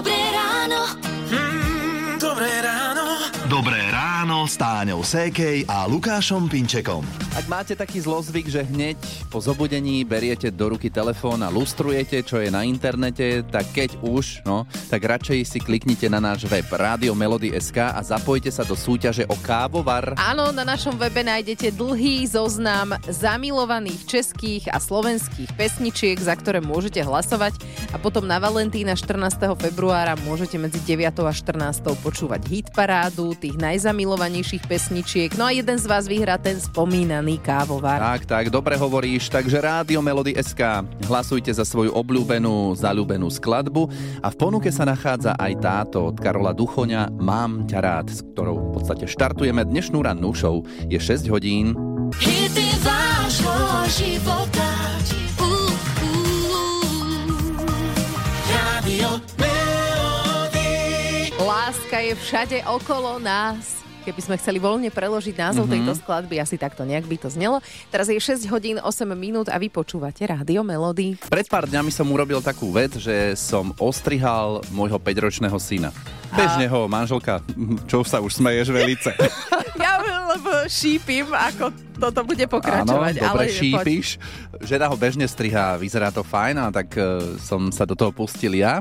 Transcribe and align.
Dobré 0.00 0.16
ráno. 0.32 0.96
Mm, 1.28 1.69
s 4.50 4.58
Táňou 4.58 5.06
Sékej 5.06 5.62
a 5.70 5.86
Lukášom 5.86 6.50
Pinčekom. 6.50 7.06
Ak 7.38 7.46
máte 7.46 7.78
taký 7.78 8.02
zlozvyk, 8.02 8.50
že 8.50 8.66
hneď 8.66 8.98
po 9.30 9.38
zobudení 9.38 10.02
beriete 10.02 10.50
do 10.50 10.74
ruky 10.74 10.90
telefón 10.90 11.46
a 11.46 11.54
lustrujete, 11.54 12.26
čo 12.26 12.42
je 12.42 12.50
na 12.50 12.66
internete, 12.66 13.46
tak 13.46 13.70
keď 13.70 14.02
už, 14.02 14.42
no, 14.42 14.66
tak 14.90 15.06
radšej 15.06 15.46
si 15.46 15.62
kliknite 15.62 16.10
na 16.10 16.18
náš 16.18 16.50
web 16.50 16.66
Radio 16.66 17.14
Melody 17.14 17.54
SK 17.54 17.94
a 17.94 18.02
zapojte 18.02 18.50
sa 18.50 18.66
do 18.66 18.74
súťaže 18.74 19.22
o 19.30 19.38
kávovar. 19.38 20.18
Áno, 20.18 20.50
na 20.50 20.66
našom 20.66 20.98
webe 20.98 21.22
nájdete 21.22 21.70
dlhý 21.70 22.26
zoznam 22.26 22.98
zamilovaných 23.06 24.02
českých 24.10 24.66
a 24.74 24.82
slovenských 24.82 25.54
pesničiek, 25.54 26.18
za 26.18 26.34
ktoré 26.34 26.58
môžete 26.58 26.98
hlasovať 27.06 27.54
a 27.94 28.02
potom 28.02 28.26
na 28.26 28.42
Valentína 28.42 28.98
14. 28.98 29.30
februára 29.54 30.18
môžete 30.26 30.58
medzi 30.58 30.82
9. 30.82 31.06
a 31.06 31.30
14. 31.30 32.02
počúvať 32.02 32.50
hitparádu 32.50 33.38
tých 33.38 33.54
najzamilovanejších 33.54 34.39
pesničiek. 34.64 35.36
No 35.36 35.46
a 35.46 35.52
jeden 35.52 35.76
z 35.76 35.86
vás 35.86 36.08
vyhrá 36.08 36.40
ten 36.40 36.56
spomínaný 36.56 37.38
kávovar. 37.44 38.00
Tak, 38.00 38.24
tak, 38.24 38.44
dobre 38.48 38.74
hovoríš. 38.80 39.28
Takže 39.28 39.60
Rádio 39.60 40.00
Melody 40.00 40.34
SK. 40.38 40.86
Hlasujte 41.04 41.52
za 41.52 41.66
svoju 41.66 41.92
obľúbenú, 41.92 42.72
zalúbenú 42.78 43.28
skladbu 43.28 43.90
a 44.24 44.28
v 44.32 44.36
ponuke 44.36 44.72
sa 44.72 44.88
nachádza 44.88 45.36
aj 45.36 45.52
táto 45.60 46.08
od 46.08 46.16
Karola 46.16 46.56
Duchoňa 46.56 47.12
Mám 47.20 47.68
ťa 47.68 47.78
rád, 47.84 48.06
s 48.08 48.24
ktorou 48.24 48.70
v 48.70 48.80
podstate 48.80 49.04
štartujeme 49.04 49.66
dnešnú 49.66 50.00
rannú 50.00 50.32
show. 50.32 50.64
Je 50.88 50.96
6 50.96 51.28
hodín. 51.28 51.76
Hity 52.16 52.68
vášho 52.80 53.54
života. 53.92 54.68
Uh, 55.40 55.68
uh. 58.96 59.50
Láska 61.40 61.98
je 62.04 62.14
všade 62.14 62.58
okolo 62.68 63.18
nás. 63.18 63.79
Keby 64.00 64.20
sme 64.24 64.36
chceli 64.40 64.56
voľne 64.56 64.88
preložiť 64.88 65.36
názov 65.36 65.68
mm-hmm. 65.68 65.84
tejto 65.84 65.92
skladby, 66.00 66.40
asi 66.40 66.56
takto 66.56 66.88
nejak 66.88 67.04
by 67.04 67.16
to 67.20 67.28
znelo. 67.28 67.60
Teraz 67.92 68.08
je 68.08 68.16
6 68.16 68.48
hodín 68.48 68.80
8 68.80 68.88
minút 69.12 69.52
a 69.52 69.60
vy 69.60 69.68
počúvate 69.68 70.24
Rádio 70.24 70.64
Melody. 70.64 71.20
Pred 71.28 71.46
pár 71.52 71.68
dňami 71.68 71.92
som 71.92 72.08
urobil 72.08 72.40
takú 72.40 72.72
vec, 72.72 72.96
že 72.96 73.36
som 73.36 73.76
ostrihal 73.76 74.64
môjho 74.72 74.96
5-ročného 74.96 75.58
syna. 75.60 75.92
Bežne 76.32 76.64
ho 76.70 76.88
manželka, 76.88 77.44
čo 77.84 78.00
sa 78.06 78.24
už 78.24 78.40
smeješ 78.40 78.72
velice. 78.72 79.12
Ja 79.80 79.96
lebo 80.36 80.50
šípim, 80.70 81.26
ako 81.34 81.74
toto 81.98 82.20
bude 82.22 82.46
pokračovať. 82.46 83.14
Áno, 83.18 83.24
dobre 83.24 83.48
ale 83.48 83.50
šípiš. 83.50 84.20
Žena 84.62 84.86
ho 84.86 84.96
bežne 84.96 85.26
strihá, 85.26 85.74
vyzerá 85.74 86.14
to 86.14 86.22
fajn 86.22 86.56
a 86.60 86.66
tak 86.70 86.94
e, 86.94 87.34
som 87.42 87.72
sa 87.74 87.82
do 87.82 87.98
toho 87.98 88.14
pustil 88.14 88.54
ja. 88.54 88.78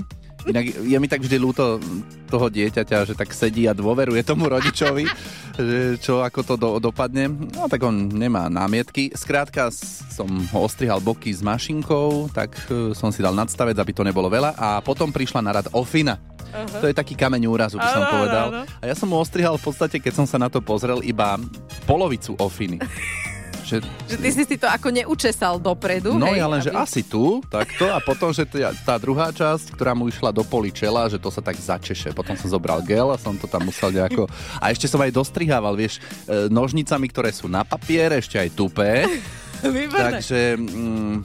Inak 0.47 0.71
je 0.71 0.97
mi 0.99 1.07
tak 1.11 1.19
vždy 1.19 1.35
ľúto 1.35 1.83
toho 2.31 2.47
dieťaťa, 2.47 3.11
že 3.11 3.13
tak 3.17 3.35
sedí 3.35 3.67
a 3.67 3.75
dôveruje 3.75 4.23
tomu 4.23 4.47
rodičovi, 4.47 5.03
že 5.59 5.99
čo 5.99 6.23
ako 6.23 6.39
to 6.45 6.55
do, 6.55 6.69
dopadne. 6.79 7.27
No 7.27 7.67
tak 7.67 7.83
on 7.83 8.07
nemá 8.07 8.47
námietky. 8.47 9.11
Skrátka 9.11 9.67
som 10.13 10.29
ho 10.29 10.59
ostrihal 10.63 11.03
boky 11.03 11.33
s 11.33 11.43
mašinkou, 11.43 12.31
tak 12.31 12.55
e, 12.71 12.95
som 12.95 13.11
si 13.11 13.19
dal 13.19 13.35
nadstavec, 13.35 13.75
aby 13.75 13.91
to 13.91 14.07
nebolo 14.07 14.31
veľa 14.31 14.55
a 14.55 14.79
potom 14.79 15.11
prišla 15.11 15.43
na 15.43 15.51
rad 15.59 15.67
Ofina. 15.75 16.15
Uh-huh. 16.49 16.81
To 16.81 16.85
je 16.89 16.95
taký 16.97 17.13
kameň 17.13 17.45
úrazu, 17.45 17.77
by 17.77 17.89
som 17.93 18.03
povedal. 18.09 18.47
A 18.81 18.83
ja 18.87 18.95
som 18.97 19.05
mu 19.05 19.21
ostrihal 19.21 19.59
v 19.59 19.65
podstate, 19.69 20.01
keď 20.01 20.23
som 20.23 20.25
sa 20.25 20.41
na 20.41 20.49
to 20.49 20.63
pozrel, 20.63 21.03
iba 21.05 21.37
polovicu 21.85 22.33
Ofiny. 22.39 22.81
že 23.69 23.77
Že 24.09 24.17
ty 24.17 24.29
si 24.33 24.43
si 24.49 24.55
to 24.57 24.65
ako 24.65 24.89
neučesal 24.89 25.61
dopredu. 25.61 26.17
No 26.17 26.33
hej, 26.33 26.41
ja 26.41 26.47
len, 26.49 26.61
že 26.65 26.73
aby- 26.73 26.81
asi 26.81 27.01
tu, 27.05 27.45
takto, 27.45 27.85
a 27.93 28.01
potom, 28.01 28.33
že 28.33 28.49
tá, 28.49 28.73
tá 28.73 28.95
druhá 28.97 29.29
časť, 29.29 29.77
ktorá 29.77 29.93
mu 29.93 30.09
išla 30.09 30.33
do 30.33 30.41
poli 30.41 30.73
čela, 30.73 31.05
že 31.05 31.21
to 31.21 31.29
sa 31.29 31.45
tak 31.45 31.53
začeše. 31.53 32.09
Potom 32.17 32.33
som 32.33 32.49
zobral 32.49 32.81
gel 32.81 33.13
a 33.13 33.17
som 33.21 33.37
to 33.37 33.45
tam 33.45 33.69
musel 33.69 33.93
nejako... 33.93 34.25
A 34.57 34.73
ešte 34.73 34.89
som 34.89 34.97
aj 34.97 35.13
dostrihával, 35.13 35.77
vieš, 35.77 36.01
e, 36.25 36.49
nožnicami, 36.49 37.05
ktoré 37.13 37.29
sú 37.29 37.45
na 37.45 37.61
papier, 37.61 38.09
ešte 38.17 38.41
aj 38.41 38.49
tupé. 38.57 39.05
Výborné. 39.59 40.23
takže 40.23 40.55
mm, 40.55 41.15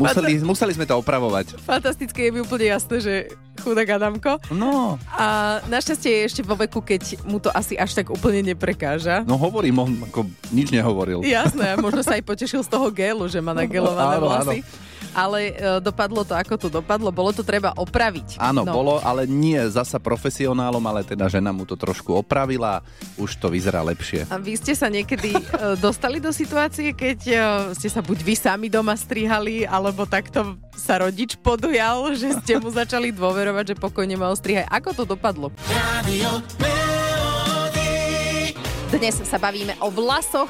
museli, 0.00 0.40
museli 0.40 0.72
sme 0.72 0.88
to 0.88 0.96
opravovať. 0.96 1.60
Fantastické 1.60 2.28
je 2.28 2.30
mi 2.32 2.40
úplne 2.40 2.72
jasné, 2.72 2.96
že 3.04 3.14
chudák 3.62 3.88
Adamko. 3.96 4.42
No, 4.50 4.98
A 5.14 5.58
našťastie 5.70 6.10
je 6.10 6.26
ešte 6.26 6.42
vo 6.42 6.58
veku, 6.58 6.82
keď 6.82 7.22
mu 7.22 7.38
to 7.38 7.48
asi 7.54 7.78
až 7.78 7.94
tak 7.94 8.10
úplne 8.10 8.42
neprekáža. 8.42 9.22
no 9.22 9.38
hovorím, 9.38 9.78
on 9.78 9.90
ako 10.02 10.26
nič 10.50 10.74
nehovoril. 10.74 11.22
Jasné, 11.22 11.78
možno 11.78 12.02
sa 12.02 12.18
aj 12.18 12.26
potešil 12.26 12.66
z 12.66 12.70
toho 12.70 12.90
gelu, 12.90 13.24
že 13.30 13.38
má 13.38 13.54
nagelované 13.54 14.16
Áno, 14.18 14.26
vlasy. 14.26 14.60
Ale 15.12 15.52
e, 15.52 15.76
dopadlo 15.84 16.24
to, 16.24 16.32
ako 16.32 16.56
to 16.56 16.68
dopadlo. 16.72 17.12
Bolo 17.12 17.36
to 17.36 17.44
treba 17.44 17.76
opraviť. 17.76 18.40
Áno, 18.40 18.64
no. 18.64 18.72
bolo, 18.72 18.96
ale 19.04 19.28
nie 19.28 19.60
zasa 19.68 20.00
profesionálom, 20.00 20.80
ale 20.88 21.04
teda 21.04 21.28
žena 21.28 21.52
mu 21.52 21.68
to 21.68 21.76
trošku 21.76 22.16
opravila, 22.16 22.80
už 23.20 23.36
to 23.36 23.52
vyzerá 23.52 23.84
lepšie. 23.84 24.24
A 24.32 24.40
vy 24.40 24.56
ste 24.56 24.72
sa 24.72 24.88
niekedy 24.88 25.36
e, 25.36 25.42
dostali 25.76 26.16
do 26.16 26.32
situácie, 26.32 26.96
keď 26.96 27.18
e, 27.28 27.34
ste 27.76 27.92
sa 27.92 28.00
buď 28.00 28.24
vy 28.24 28.34
sami 28.40 28.72
doma 28.72 28.96
strihali, 28.96 29.68
alebo 29.68 30.08
takto 30.08 30.56
sa 30.72 30.96
rodič 31.04 31.36
podujal, 31.36 32.16
že 32.16 32.32
ste 32.40 32.56
mu 32.56 32.72
začali 32.72 33.12
dôverovať, 33.12 33.51
že 33.60 33.76
pokojne 33.76 34.16
ma 34.16 34.32
ostrihaj. 34.32 34.64
Ako 34.72 34.96
to 34.96 35.04
dopadlo? 35.04 35.52
Dnes 38.88 39.16
sa 39.24 39.36
bavíme 39.36 39.76
o 39.84 39.92
vlasoch. 39.92 40.48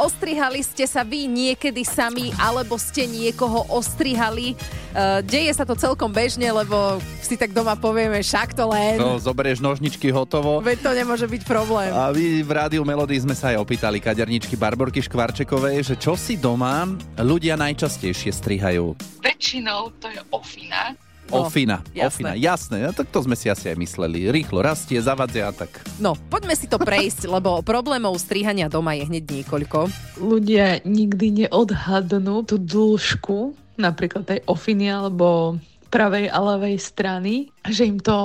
Ostrihali 0.00 0.64
ste 0.64 0.88
sa 0.88 1.04
vy 1.04 1.28
niekedy 1.28 1.84
sami, 1.84 2.32
alebo 2.40 2.80
ste 2.80 3.04
niekoho 3.04 3.68
ostrihali? 3.68 4.56
Uh, 4.96 5.20
deje 5.20 5.52
sa 5.52 5.68
to 5.68 5.76
celkom 5.76 6.08
bežne, 6.08 6.48
lebo 6.48 6.96
si 7.20 7.36
tak 7.36 7.52
doma 7.52 7.76
povieme, 7.76 8.24
však 8.24 8.56
to 8.56 8.64
len. 8.64 8.96
To 8.96 9.20
zoberieš 9.20 9.60
nožničky 9.60 10.08
hotovo. 10.08 10.64
Veď 10.64 10.78
to 10.88 10.90
nemôže 10.96 11.26
byť 11.28 11.42
problém. 11.44 11.92
A 11.92 12.08
vy 12.16 12.40
v 12.40 12.48
Rádiu 12.48 12.80
Melody 12.80 13.20
sme 13.20 13.36
sa 13.36 13.52
aj 13.52 13.60
opýtali 13.60 14.00
kaderničky 14.00 14.56
Barborky 14.56 15.04
Škvarčekovej, 15.04 15.92
že 15.92 15.94
čo 16.00 16.16
si 16.16 16.40
doma 16.40 16.88
ľudia 17.20 17.60
najčastejšie 17.60 18.32
strihajú. 18.32 18.96
väčšinou 19.20 19.92
to 20.00 20.08
je 20.08 20.20
ofina. 20.32 20.96
No, 21.30 21.46
Ofina, 21.46 21.78
jasné. 21.94 22.26
ofina, 22.26 22.32
jasné, 22.34 22.76
no, 22.82 22.90
tak 22.90 23.06
to 23.06 23.22
sme 23.22 23.38
si 23.38 23.46
asi 23.46 23.70
aj 23.70 23.78
mysleli. 23.78 24.34
Rýchlo 24.34 24.60
rastie, 24.60 24.98
zavadzia, 24.98 25.54
tak 25.54 25.70
No, 26.02 26.18
poďme 26.26 26.58
si 26.58 26.66
to 26.66 26.74
prejsť, 26.76 27.30
lebo 27.30 27.62
problémov 27.62 28.18
strihania 28.18 28.66
doma 28.66 28.98
je 28.98 29.06
hneď 29.06 29.24
niekoľko. 29.30 29.86
ľudia 30.18 30.82
nikdy 30.82 31.46
neodhadnú 31.46 32.42
tú 32.42 32.58
dĺžku 32.58 33.54
napríklad 33.78 34.26
tej 34.26 34.40
ofiny 34.44 34.90
alebo 34.92 35.56
pravej 35.90 36.30
a 36.30 36.38
ľavej 36.38 36.78
strany, 36.78 37.50
že 37.66 37.90
im 37.90 37.98
to 37.98 38.16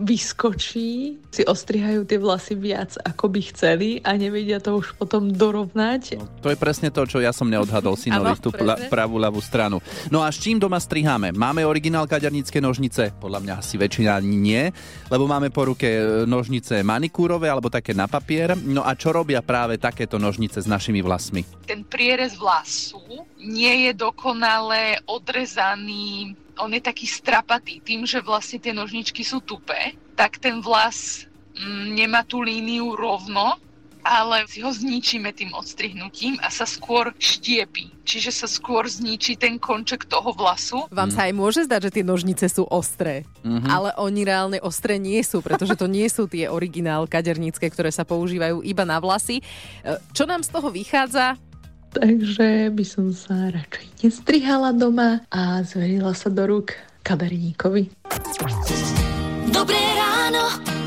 vyskočí, 0.00 1.20
si 1.28 1.42
ostrihajú 1.44 2.08
tie 2.08 2.16
vlasy 2.16 2.56
viac 2.56 2.96
ako 3.04 3.28
by 3.28 3.40
chceli 3.52 4.00
a 4.00 4.16
nevedia 4.16 4.56
to 4.56 4.80
už 4.80 4.96
potom 4.96 5.28
dorovnať. 5.28 6.16
no, 6.16 6.24
to 6.40 6.48
je 6.48 6.56
presne 6.56 6.88
to, 6.88 7.04
čo 7.04 7.20
ja 7.20 7.36
som 7.36 7.52
neodhadol 7.52 7.94
synovi 8.00 8.32
tú 8.40 8.48
pla- 8.48 8.80
pravú 8.88 9.20
ľavú 9.20 9.44
stranu. 9.44 9.84
No 10.08 10.24
a 10.24 10.32
s 10.32 10.40
čím 10.40 10.56
doma 10.56 10.80
striháme? 10.80 11.36
Máme 11.36 11.68
originál 11.68 12.08
kadernícke 12.08 12.64
nožnice? 12.64 13.12
Podľa 13.20 13.44
mňa 13.44 13.54
asi 13.60 13.76
väčšina 13.76 14.16
nie, 14.24 14.72
lebo 15.12 15.28
máme 15.28 15.52
po 15.52 15.68
ruke 15.68 15.84
e, 15.84 16.02
nožnice 16.24 16.80
manikúrové 16.80 17.52
alebo 17.52 17.68
také 17.68 17.92
na 17.92 18.08
papier. 18.08 18.56
No 18.56 18.80
a 18.88 18.96
čo 18.96 19.12
robia 19.12 19.44
práve 19.44 19.76
takéto 19.76 20.16
nožnice 20.16 20.64
s 20.64 20.66
našimi 20.70 21.04
vlasmi? 21.04 21.44
Ten 21.68 21.84
prierez 21.84 22.40
vlasu 22.40 23.04
nie 23.36 23.88
je 23.88 23.92
dokonale 23.92 25.04
odrezaný, 25.04 26.32
on 26.60 26.72
je 26.72 26.80
taký 26.80 27.04
strapatý. 27.04 27.80
Tým, 27.80 28.04
že 28.04 28.20
vlastne 28.20 28.58
tie 28.58 28.72
nožničky 28.72 29.20
sú 29.20 29.40
tupé, 29.40 29.96
tak 30.14 30.36
ten 30.36 30.60
vlas 30.60 31.24
mm, 31.56 31.86
nemá 31.92 32.22
tú 32.22 32.40
líniu 32.40 32.92
rovno, 32.94 33.56
ale 34.00 34.48
si 34.48 34.64
ho 34.64 34.72
zničíme 34.72 35.28
tým 35.36 35.52
odstrihnutím 35.52 36.40
a 36.40 36.48
sa 36.48 36.64
skôr 36.64 37.12
štiepí. 37.20 37.92
Čiže 38.08 38.32
sa 38.32 38.48
skôr 38.48 38.88
zničí 38.88 39.36
ten 39.36 39.60
konček 39.60 40.08
toho 40.08 40.32
vlasu. 40.32 40.88
Vám 40.88 41.12
sa 41.12 41.28
aj 41.28 41.36
môže 41.36 41.68
zdať, 41.68 41.80
že 41.84 41.94
tie 42.00 42.04
nožnice 42.08 42.48
sú 42.48 42.64
ostré, 42.64 43.28
Mhm. 43.44 43.68
ale 43.68 43.92
oni 44.00 44.24
reálne 44.24 44.58
ostré 44.64 44.96
nie 44.96 45.20
sú, 45.20 45.44
pretože 45.44 45.76
to 45.76 45.84
nie 45.84 46.08
sú 46.08 46.24
tie 46.24 46.48
originál 46.48 47.04
kadernícke, 47.04 47.68
ktoré 47.68 47.92
sa 47.92 48.08
používajú 48.08 48.64
iba 48.64 48.88
na 48.88 48.96
vlasy. 49.04 49.44
E, 49.84 50.00
Čo 50.16 50.24
nám 50.24 50.40
z 50.40 50.48
toho 50.48 50.72
vychádza? 50.72 51.36
Takže 51.98 52.70
by 52.70 52.84
som 52.86 53.10
sa 53.10 53.50
radšej 53.50 54.06
nestrihala 54.06 54.70
doma 54.70 55.26
a 55.28 55.60
zverila 55.66 56.14
sa 56.14 56.30
do 56.30 56.46
rúk 56.46 56.78
kaderníkovi. 57.02 57.90
Dobré 59.50 59.82
ráno. 59.98 60.44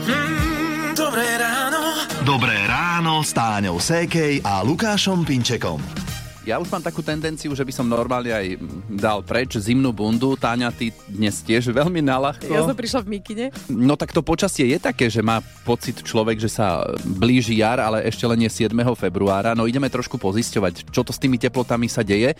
Mm, 0.07 0.95
dobré 0.95 1.27
ráno. 1.35 1.81
Dobré 2.23 2.55
ráno 2.63 3.19
s 3.19 3.35
Táňou 3.35 3.83
Sékej 3.83 4.39
a 4.47 4.63
Lukášom 4.63 5.27
Pinčekom. 5.27 6.02
Ja 6.43 6.59
už 6.59 6.67
mám 6.75 6.83
takú 6.83 6.99
tendenciu, 6.99 7.55
že 7.55 7.63
by 7.63 7.71
som 7.71 7.87
normálne 7.87 8.35
aj 8.35 8.59
dal 8.91 9.23
preč 9.23 9.55
zimnú 9.55 9.95
bundu. 9.95 10.35
Táňa, 10.35 10.75
ty 10.75 10.91
dnes 11.07 11.39
tiež 11.39 11.71
veľmi 11.71 12.03
nalahko. 12.03 12.51
Ja 12.51 12.67
som 12.67 12.75
prišla 12.75 12.99
v 13.07 13.15
mikine. 13.15 13.45
No 13.71 13.95
tak 13.95 14.11
to 14.11 14.19
počasie 14.19 14.67
je 14.67 14.75
také, 14.75 15.07
že 15.07 15.23
má 15.23 15.39
pocit 15.63 16.03
človek, 16.03 16.43
že 16.43 16.51
sa 16.51 16.83
blíži 16.99 17.63
jar, 17.63 17.79
ale 17.79 18.03
ešte 18.03 18.27
len 18.27 18.43
je 18.43 18.51
7. 18.51 18.75
februára. 18.99 19.55
No 19.55 19.71
ideme 19.71 19.87
trošku 19.87 20.19
pozisťovať, 20.19 20.91
čo 20.91 21.07
to 21.07 21.15
s 21.15 21.23
tými 21.23 21.39
teplotami 21.39 21.87
sa 21.87 22.03
deje. 22.03 22.35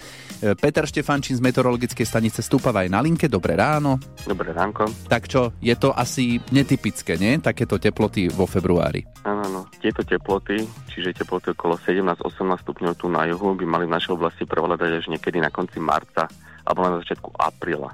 Peter 0.60 0.84
Štefančín 0.84 1.40
z 1.40 1.46
meteorologickej 1.48 2.04
stanice 2.04 2.44
stúpava 2.44 2.84
aj 2.84 2.92
na 2.92 3.00
linke. 3.00 3.32
Dobré 3.32 3.56
ráno. 3.56 4.04
Dobré 4.28 4.52
ránko. 4.52 4.84
Tak 5.08 5.32
čo, 5.32 5.56
je 5.64 5.80
to 5.80 5.96
asi 5.96 6.44
netypické, 6.52 7.16
nie? 7.16 7.40
Takéto 7.40 7.80
teploty 7.80 8.28
vo 8.28 8.52
februári. 8.52 9.08
Áno, 9.24 9.48
áno. 9.48 9.62
Tieto 9.80 10.04
teploty, 10.04 10.60
čiže 10.92 11.24
teploty 11.24 11.56
okolo 11.56 11.80
17-18 11.80 12.20
stupňov 12.68 12.94
tu 13.00 13.08
na 13.08 13.24
juhu, 13.32 13.56
by 13.56 13.64
mali 13.64 13.86
v 13.94 14.02
našej 14.02 14.18
oblasti 14.18 14.50
prevládať 14.50 15.06
až 15.06 15.06
niekedy 15.14 15.38
na 15.38 15.54
konci 15.54 15.78
marca 15.78 16.26
alebo 16.66 16.82
na 16.82 16.98
začiatku 16.98 17.30
apríla. 17.38 17.94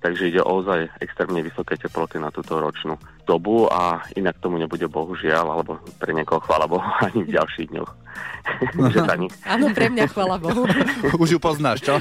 Takže 0.00 0.32
ide 0.32 0.40
ozaj 0.40 0.88
extrémne 1.04 1.44
vysoké 1.44 1.76
teploty 1.76 2.16
na 2.16 2.32
túto 2.32 2.56
ročnú 2.56 2.96
dobu 3.28 3.68
a 3.68 4.00
inak 4.16 4.40
tomu 4.40 4.56
nebude 4.56 4.88
bohužiaľ, 4.88 5.60
alebo 5.60 5.76
pre 6.00 6.16
niekoho 6.16 6.40
chvála 6.40 6.64
Bohu, 6.64 6.80
ani 7.06 7.28
v 7.28 7.36
ďalších 7.36 7.68
dňoch. 7.68 7.90
Áno, 9.54 9.66
pre 9.76 9.92
mňa 9.92 10.08
chvala 10.08 10.40
Bohu. 10.40 10.64
Už 11.22 11.36
ju 11.36 11.38
poznáš, 11.38 11.84
čo? 11.84 12.00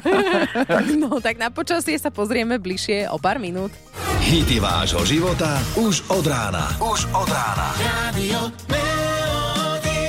No 0.96 1.19
tak 1.19 1.36
na 1.36 1.51
počasie 1.51 2.00
sa 2.00 2.07
pozrieme 2.07 2.56
bližšie 2.56 3.12
o 3.12 3.19
pár 3.19 3.36
minút. 3.36 3.75
Hity 4.24 4.63
vášho 4.63 5.04
života 5.04 5.60
už 5.75 6.06
od 6.12 6.24
rána. 6.24 6.72
Už 6.80 7.04
od 7.12 7.28
rána. 7.28 7.68
Radio 7.81 8.48
Melody. 8.72 10.00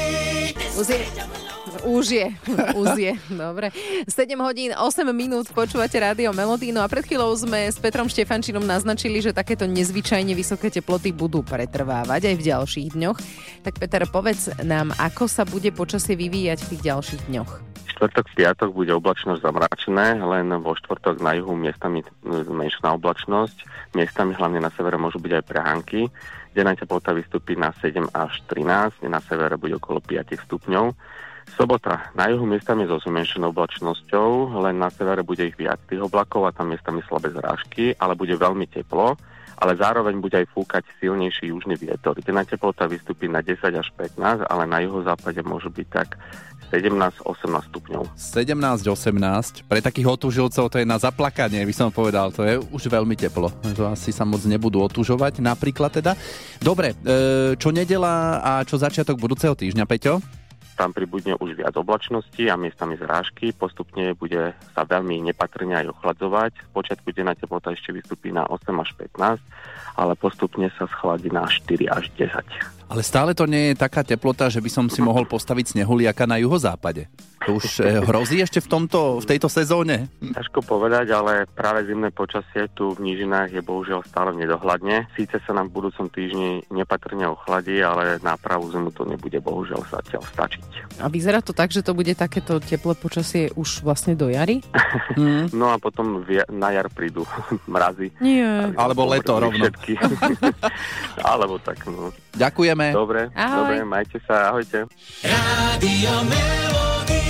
Už 1.81 2.13
je, 2.13 2.29
už 2.77 2.89
je, 3.01 3.13
dobre. 3.33 3.73
7 4.05 4.37
hodín, 4.45 4.77
8 4.77 5.01
minút 5.17 5.49
počúvate 5.57 5.97
rádio 5.97 6.29
Melodíno 6.37 6.85
a 6.85 6.91
pred 6.93 7.09
chvíľou 7.09 7.33
sme 7.33 7.73
s 7.73 7.81
Petrom 7.81 8.05
Štefančinom 8.05 8.61
naznačili, 8.61 9.25
že 9.25 9.33
takéto 9.33 9.65
nezvyčajne 9.65 10.37
vysoké 10.37 10.69
teploty 10.69 11.09
budú 11.17 11.41
pretrvávať 11.41 12.33
aj 12.33 12.35
v 12.37 12.47
ďalších 12.53 12.89
dňoch. 12.93 13.19
Tak 13.65 13.81
Peter, 13.81 14.05
povedz 14.05 14.53
nám, 14.61 14.93
ako 15.01 15.25
sa 15.25 15.49
bude 15.49 15.73
počasie 15.73 16.21
vyvíjať 16.21 16.59
v 16.65 16.69
tých 16.77 16.83
ďalších 16.93 17.23
dňoch. 17.33 17.51
Štvrtok, 17.97 18.27
piatok 18.37 18.71
bude 18.73 18.93
oblačnosť 18.97 19.41
zamračené, 19.41 20.21
len 20.21 20.53
vo 20.61 20.77
štvrtok 20.77 21.21
na 21.21 21.37
juhu 21.37 21.57
miestami 21.57 22.05
zmenšená 22.25 22.97
oblačnosť, 22.97 23.65
miestami 23.97 24.37
hlavne 24.37 24.61
na 24.61 24.73
severe 24.73 25.01
môžu 25.01 25.21
byť 25.21 25.33
aj 25.37 25.45
prehánky. 25.49 26.01
Denná 26.51 26.75
teplota 26.75 27.15
vystúpi 27.15 27.55
na 27.55 27.71
7 27.79 28.11
až 28.11 28.43
13, 28.51 29.07
na 29.07 29.23
severe 29.23 29.55
bude 29.55 29.79
okolo 29.79 30.03
5 30.03 30.35
stupňov. 30.49 30.93
Sobota 31.55 32.11
na 32.15 32.31
juhu 32.31 32.47
miestami 32.47 32.87
so 32.87 32.99
zmenšenou 33.03 33.51
oblačnosťou, 33.51 34.61
len 34.63 34.79
na 34.79 34.91
severe 34.91 35.27
bude 35.27 35.47
ich 35.47 35.57
viac 35.59 35.83
tých 35.91 36.03
oblakov 36.03 36.47
a 36.47 36.55
tam 36.55 36.71
miestami 36.71 37.03
slabé 37.07 37.35
zrážky, 37.35 37.95
ale 37.99 38.15
bude 38.15 38.35
veľmi 38.39 38.71
teplo, 38.71 39.19
ale 39.61 39.73
zároveň 39.77 40.17
bude 40.19 40.37
aj 40.41 40.49
fúkať 40.57 40.89
silnejší 40.99 41.53
južný 41.53 41.77
vietor. 41.77 42.17
Denná 42.17 42.49
teplota 42.49 42.89
vystúpi 42.89 43.29
na 43.29 43.45
10 43.45 43.61
až 43.77 43.89
15, 43.93 44.49
ale 44.49 44.65
na 44.65 44.81
juhozápade 44.81 45.45
môžu 45.45 45.69
byť 45.69 45.87
tak 45.93 46.17
17-18 46.71 47.69
stupňov. 47.69 48.03
17-18. 48.15 49.67
Pre 49.67 49.81
takých 49.83 50.07
otúžilcov 50.07 50.71
to 50.71 50.77
je 50.79 50.87
na 50.87 50.97
zaplakanie, 50.97 51.67
by 51.67 51.75
som 51.75 51.91
povedal. 51.91 52.31
To 52.33 52.47
je 52.47 52.63
už 52.63 52.89
veľmi 52.89 53.19
teplo. 53.19 53.51
To 53.75 53.91
asi 53.91 54.15
sa 54.15 54.23
moc 54.23 54.41
nebudú 54.47 54.81
otúžovať, 54.87 55.43
napríklad 55.43 55.91
teda. 55.91 56.15
Dobre, 56.63 56.95
e, 57.03 57.59
čo 57.59 57.75
nedela 57.75 58.39
a 58.41 58.53
čo 58.63 58.79
začiatok 58.79 59.19
budúceho 59.19 59.53
týždňa, 59.59 59.85
Peťo? 59.85 60.40
Tam 60.79 60.97
pribudne 60.97 61.37
už 61.37 61.61
viac 61.61 61.77
oblačnosti 61.77 62.41
a 62.49 62.57
miestami 62.57 62.97
zrážky. 62.97 63.53
Postupne 63.53 64.17
bude 64.17 64.57
sa 64.73 64.83
veľmi 64.89 65.21
nepatrne 65.21 65.77
aj 65.77 65.93
ochladzovať. 65.93 66.53
V 66.57 66.69
počiatku 66.73 67.13
denná 67.13 67.37
teplota 67.37 67.75
ešte 67.77 67.93
vystúpi 67.93 68.33
na 68.33 68.49
8 68.49 68.73
až 68.81 68.91
15, 68.97 69.41
ale 70.01 70.13
postupne 70.17 70.73
sa 70.81 70.89
schladí 70.89 71.29
na 71.29 71.45
4 71.45 71.85
až 71.93 72.09
10. 72.17 72.80
Ale 72.91 73.07
stále 73.07 73.39
to 73.39 73.47
nie 73.47 73.71
je 73.71 73.79
taká 73.79 74.03
teplota, 74.03 74.51
že 74.51 74.59
by 74.59 74.67
som 74.67 74.91
si 74.91 74.99
mohol 74.99 75.23
postaviť 75.23 75.79
snehuliaka 75.79 76.27
na 76.27 76.43
juhozápade. 76.43 77.07
To 77.47 77.57
už 77.57 77.81
e, 77.81 78.03
hrozí 78.05 78.43
ešte 78.43 78.59
v, 78.61 78.69
tomto, 78.69 79.23
v 79.23 79.27
tejto 79.31 79.49
sezóne? 79.49 80.11
Ťažko 80.19 80.61
povedať, 80.67 81.15
ale 81.15 81.49
práve 81.49 81.87
zimné 81.87 82.11
počasie 82.13 82.69
tu 82.75 82.93
v 82.93 83.01
nížinách 83.01 83.55
je 83.55 83.63
bohužiaľ 83.63 84.05
stále 84.05 84.35
v 84.35 84.45
nedohľadne. 84.45 85.09
Síce 85.17 85.39
sa 85.47 85.55
nám 85.55 85.71
v 85.71 85.81
budúcom 85.81 86.11
týždni 86.11 86.67
nepatrne 86.69 87.31
ochladí, 87.31 87.81
ale 87.81 88.21
na 88.21 88.35
pravú 88.37 88.69
zimu 88.69 88.93
to 88.93 89.07
nebude 89.07 89.39
bohužiaľ 89.41 89.87
zatiaľ 89.89 90.27
stačiť. 90.27 91.01
A 91.01 91.09
vyzerá 91.09 91.41
to 91.41 91.57
tak, 91.57 91.73
že 91.73 91.81
to 91.81 91.97
bude 91.97 92.13
takéto 92.13 92.61
teplé 92.61 92.93
počasie 92.99 93.49
už 93.57 93.87
vlastne 93.87 94.13
do 94.13 94.29
jary? 94.29 94.61
Hm. 95.17 95.55
No 95.57 95.73
a 95.73 95.81
potom 95.81 96.27
na 96.53 96.69
jar 96.77 96.93
prídu 96.93 97.25
mrazy. 97.73 98.13
Nie. 98.21 98.75
Alebo 98.77 99.09
leto 99.09 99.41
rovno. 99.41 99.65
Všetky. 99.65 99.97
Alebo 101.31 101.57
tak, 101.57 101.89
no. 101.89 102.13
Ďakujeme. 102.81 102.97
Dobre, 102.97 103.21
Ahoj. 103.37 103.57
dobre, 103.61 103.77
majte 103.85 104.17
sa, 104.25 104.49
ahojte. 104.49 104.79
Radio 105.21 106.13
Melody. 106.25 107.25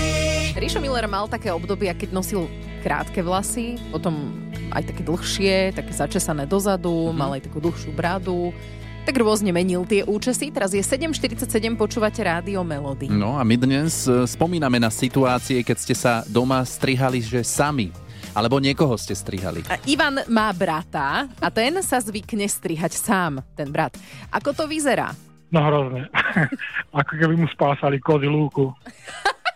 Rišo 0.55 0.79
Miller 0.79 1.07
mal 1.11 1.27
také 1.27 1.51
obdobia, 1.51 1.91
keď 1.97 2.15
nosil 2.15 2.47
krátke 2.81 3.21
vlasy, 3.21 3.77
potom 3.91 4.31
aj 4.71 4.87
také 4.95 5.03
dlhšie, 5.03 5.75
také 5.75 5.93
začesané 5.93 6.47
dozadu, 6.47 7.11
mal 7.11 7.35
aj 7.35 7.51
takú 7.51 7.59
dlhšiu 7.59 7.91
bradu. 7.91 8.55
Tak 9.01 9.17
rôzne 9.17 9.49
menil 9.51 9.89
tie 9.89 10.05
účesy. 10.05 10.53
Teraz 10.53 10.77
je 10.77 10.85
7.47, 10.85 11.49
počúvate 11.75 12.21
rádio 12.21 12.61
Melody. 12.61 13.09
No 13.09 13.41
a 13.41 13.43
my 13.43 13.57
dnes 13.57 14.05
e, 14.05 14.29
spomíname 14.29 14.77
na 14.77 14.93
situácie, 14.93 15.65
keď 15.65 15.77
ste 15.81 15.95
sa 15.97 16.21
doma 16.29 16.61
strihali, 16.69 17.25
že 17.25 17.41
sami. 17.41 17.91
Alebo 18.37 18.61
niekoho 18.61 18.95
ste 19.01 19.17
strihali. 19.17 19.65
A 19.73 19.81
Ivan 19.89 20.21
má 20.29 20.53
brata 20.53 21.27
a 21.41 21.49
ten 21.49 21.81
sa 21.81 21.99
zvykne 21.99 22.45
strihať 22.47 22.95
sám, 22.95 23.41
ten 23.57 23.73
brat. 23.73 23.97
Ako 24.31 24.53
to 24.55 24.69
vyzerá? 24.69 25.11
No 25.51 25.59
hrozné. 25.67 26.07
Ako 27.01 27.13
keby 27.19 27.35
mu 27.35 27.47
spásali 27.51 27.99
kozy 27.99 28.31
lúku. 28.31 28.71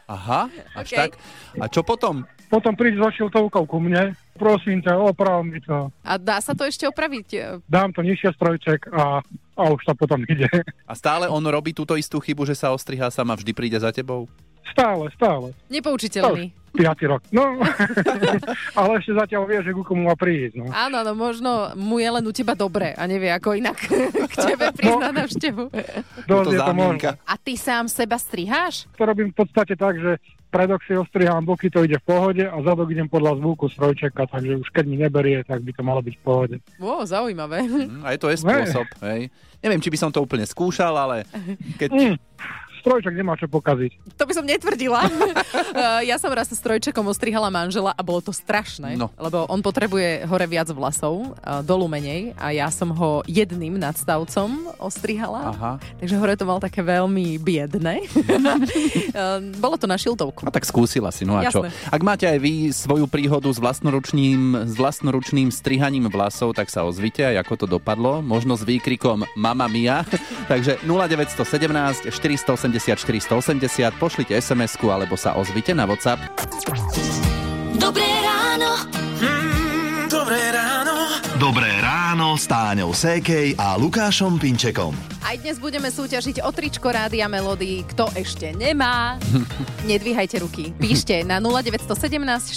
Aha, 0.05 0.53
až 0.77 0.93
Okej. 0.93 0.99
tak. 1.01 1.11
A 1.57 1.65
čo 1.65 1.81
potom? 1.81 2.29
Potom 2.53 2.77
príde 2.77 3.01
so 3.01 3.09
šiltovkou 3.09 3.65
ku 3.65 3.81
mne. 3.81 4.13
Prosím 4.37 4.85
ťa, 4.85 5.01
oprav 5.01 5.41
mi 5.41 5.63
to. 5.65 5.89
A 6.05 6.21
dá 6.21 6.45
sa 6.45 6.53
to 6.53 6.69
ešte 6.69 6.85
opraviť? 6.85 7.63
Dám 7.65 7.95
to 7.97 8.05
nižšie 8.05 8.37
strojček 8.37 8.93
a, 8.93 9.25
a 9.57 9.63
už 9.73 9.81
to 9.81 9.95
potom 9.97 10.21
ide. 10.29 10.51
A 10.85 10.93
stále 10.93 11.25
on 11.31 11.41
robí 11.41 11.73
túto 11.73 11.97
istú 11.97 12.21
chybu, 12.21 12.45
že 12.45 12.59
sa 12.59 12.75
ostrihá 12.77 13.09
sám 13.09 13.33
a 13.33 13.39
vždy 13.39 13.53
príde 13.57 13.79
za 13.81 13.95
tebou? 13.95 14.29
Stále, 14.73 15.11
stále. 15.15 15.53
Nepoučiteľný. 15.69 16.65
Piatý 16.75 17.07
rok. 17.07 17.23
No, 17.31 17.55
ale 18.79 18.99
ešte 18.99 19.15
zatiaľ 19.15 19.47
vie, 19.47 19.63
že 19.63 19.71
ku 19.71 19.87
komu 19.87 20.11
má 20.11 20.19
prísť. 20.19 20.59
No. 20.59 20.67
Áno, 20.75 21.07
no 21.07 21.15
možno 21.15 21.71
mu 21.79 22.03
je 22.03 22.11
len 22.11 22.25
u 22.27 22.35
teba 22.35 22.59
dobre 22.59 22.91
a 22.99 23.03
nevie 23.07 23.31
ako 23.31 23.55
inak 23.55 23.79
k 24.33 24.35
tebe 24.35 24.75
prísť 24.75 24.99
na 24.99 25.15
návštevu. 25.15 25.71
Dosť 26.31 26.47
to 26.47 26.51
je 26.51 26.59
to. 26.59 27.11
A 27.15 27.35
ty 27.39 27.55
sám 27.55 27.87
seba 27.87 28.19
striháš? 28.19 28.91
To 28.99 29.07
robím 29.07 29.31
v 29.31 29.39
podstate 29.39 29.79
tak, 29.79 30.03
že 30.03 30.19
predok 30.51 30.83
si 30.83 30.99
ostrihám, 30.99 31.47
boky 31.47 31.71
to 31.71 31.87
ide 31.87 31.99
v 31.99 32.07
pohode 32.07 32.43
a 32.47 32.55
zadok 32.63 32.91
idem 32.91 33.07
podľa 33.07 33.43
zvuku 33.43 33.67
strojčeka, 33.71 34.27
takže 34.31 34.59
už 34.63 34.69
keď 34.71 34.85
mi 34.87 34.99
neberie, 34.99 35.43
tak 35.43 35.63
by 35.63 35.71
to 35.75 35.83
malo 35.83 36.03
byť 36.03 36.15
v 36.15 36.23
pohode. 36.23 36.57
Ó, 36.79 37.03
zaujímavé. 37.03 37.67
Hm, 37.67 38.03
aj 38.07 38.17
to 38.19 38.31
je 38.31 38.39
spôsob, 38.39 38.87
hej. 39.03 39.31
Neviem, 39.63 39.83
či 39.83 39.91
by 39.91 39.99
som 39.99 40.11
to 40.15 40.23
úplne 40.23 40.47
skúšal, 40.47 40.95
ale 40.95 41.23
keď... 41.79 41.91
Mm, 41.91 42.17
strojček 42.85 43.17
nemá 43.17 43.33
čo 43.35 43.49
pokaziť. 43.49 43.97
To 44.21 44.29
by 44.29 44.33
som 44.37 44.45
netvrdila. 44.45 45.01
Eh, 45.75 46.07
ja 46.07 46.21
som 46.23 46.31
raz 46.31 46.47
s 46.51 46.61
trojčekom 46.63 47.03
ostrihala 47.11 47.51
manžela 47.51 47.91
a 47.91 48.03
bolo 48.03 48.23
to 48.23 48.31
strašné, 48.31 48.95
No. 48.95 49.11
lebo 49.19 49.43
on 49.51 49.59
potrebuje 49.59 50.23
hore 50.27 50.47
viac 50.47 50.71
vlasov, 50.71 51.35
eh, 51.35 51.63
dolu 51.67 51.91
menej 51.91 52.31
a 52.39 52.55
ja 52.55 52.71
som 52.71 52.95
ho 52.95 53.27
jedným 53.27 53.75
nadstavcom 53.75 54.71
ostrihala. 54.79 55.51
Aha. 55.51 55.73
Takže 55.99 56.15
hore 56.15 56.35
to 56.39 56.47
mal 56.47 56.63
také 56.63 56.79
veľmi 56.85 57.41
biedne. 57.43 58.05
Eh, 59.15 59.39
bolo 59.63 59.79
to 59.79 59.87
na 59.87 59.95
šiltovku. 59.95 60.43
A 60.47 60.51
tak 60.51 60.67
skúsila 60.67 61.11
si, 61.15 61.23
no 61.23 61.39
a 61.39 61.47
čo? 61.47 61.63
Jasné. 61.63 61.71
Ak 61.91 62.03
máte 62.03 62.27
aj 62.27 62.39
vy 62.43 62.75
svoju 62.75 63.07
príhodu 63.07 63.47
s 63.47 63.59
vlastnoručným, 63.63 64.67
s 64.67 64.75
vlastnoručným 64.75 65.55
strihaním 65.55 66.11
vlasov, 66.11 66.55
tak 66.59 66.67
sa 66.67 66.83
ozvite 66.83 67.23
aj 67.23 67.47
ako 67.47 67.55
to 67.63 67.67
dopadlo. 67.79 68.19
Možno 68.23 68.59
s 68.59 68.67
výkrikom 68.67 69.23
Mama 69.39 69.71
Mia. 69.71 70.03
Takže 70.51 70.83
0917 70.83 72.11
480 72.11 72.74
480 72.79 73.99
pošlite 73.99 74.39
SMS-ku 74.39 74.91
alebo 74.91 75.19
sa 75.19 75.35
ozvite 75.35 75.75
na 75.75 75.85
WhatsApp. 75.85 76.21
Dobré 77.75 78.07
ráno. 78.23 78.94
Ráno. 82.35 82.43
S 82.43 82.51
Táňou 82.51 82.91
Sékej 82.91 83.55
a 83.55 83.79
Lukášom 83.79 84.43
Pinčekom. 84.43 84.91
Aj 85.25 85.39
dnes 85.39 85.57
budeme 85.57 85.89
súťažiť 85.89 86.43
o 86.43 86.51
tričko 86.51 86.91
Rádia 86.91 87.31
Melody. 87.31 87.87
Kto 87.95 88.11
ešte 88.13 88.51
nemá, 88.53 89.17
nedvíhajte 89.91 90.43
ruky. 90.43 90.75
Píšte 90.77 91.23
na 91.23 91.39
0917 91.39 91.95